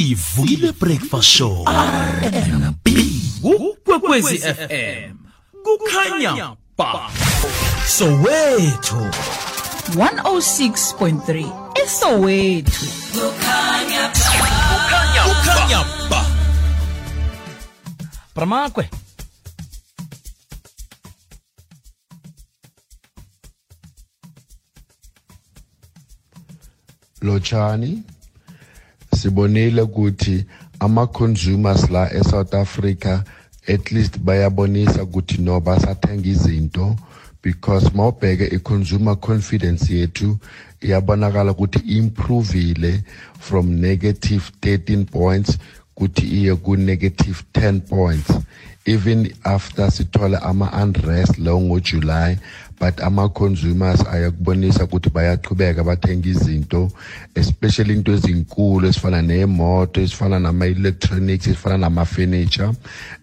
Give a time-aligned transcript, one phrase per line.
[0.00, 1.64] sivukile breakfast show.
[2.24, 2.88] Rnb
[3.42, 5.16] ukwekwezi fm
[5.64, 7.10] kukhanya ba
[7.86, 8.96] soweto
[9.92, 12.86] 106.3 esowethu
[15.26, 16.24] kukhanya ba
[18.34, 18.88] bramakwe
[27.22, 28.02] Lochani
[29.20, 30.44] sibonile ukuthi
[30.80, 33.22] ama consumers la eSouth Africa
[33.66, 36.96] at least bayabonisa ukuthi no basathenga izinto
[37.42, 40.38] because mawubheke i-consumer confidence yethu
[40.80, 43.02] iyabonakala ukuthi improvile
[43.38, 45.58] from negative 13 points
[46.00, 48.30] kuthi iye ku-negative 10 points.
[48.86, 52.38] Even after sithola ama-unrest lawo ngojuly
[52.80, 56.90] but ama-consumers ayakubonisa ukuthi bayaqhubeka bathenga izinto
[57.34, 62.72] especially into ezinkulu ezifana nemoto ezifana nama-electronics ezifana nama-furniture.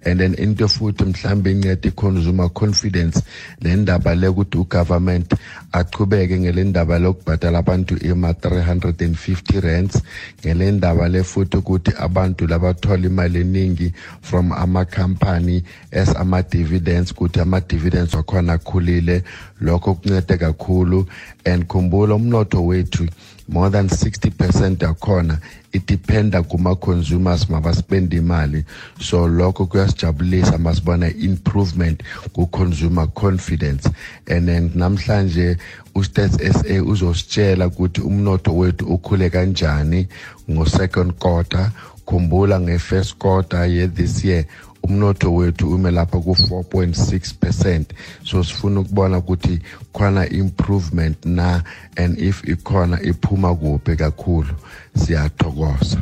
[0.06, 3.24] And then into futhi mhlawumbe inceda i-consumer confidence
[3.62, 5.34] le ndaba le ukuthi ugovernment
[5.72, 10.02] achubeke ngele ndaba lokubhadala abantu ima-350 rands.
[10.46, 18.14] Ngele ndaba le futhi ukuthi abantu labathola imali eningi from amakhampani as ama-dividends ukuthi ama-dividends
[18.14, 19.24] wakhona akhulile
[19.62, 21.08] lokho kuncede kakhulu
[21.46, 23.08] and khumbula umnotho wethu
[23.50, 25.40] more than 60% yakhona
[25.74, 28.66] idependa kuma-consumers mabaspenda imali.
[29.00, 33.90] So lokho kuyasijabulisa masibona improvement ku-consumer confidence.
[34.28, 35.58] And then namhlanje
[35.96, 40.08] ustats sa uzositshela ukuthi umnotho wethu ukhule kanjani
[40.50, 41.72] ngo-second quarter.
[42.06, 44.46] Khumbula nge-first quarter ye-this year
[44.88, 47.94] umnotho wethu ume lapha ku-4.6 percent.
[48.24, 49.60] So sifuna ukubona ukuthi
[49.94, 51.62] khona improvement na
[51.98, 54.54] and if ikhona iphuma kuphi kakhulu.
[54.96, 56.02] Siyathokoza.